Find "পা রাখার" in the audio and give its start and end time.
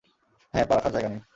0.65-0.91